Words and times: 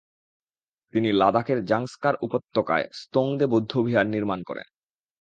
তিনি 0.93 1.09
লাদাখের 1.11 1.59
জাংস্কার 1.65 2.15
উপত্যকায় 2.21 2.85
স্তোংদে 2.91 3.45
বৌদ্ধবিহার 3.47 4.05
নির্মাণ 4.07 4.39
করেন। 4.43 4.67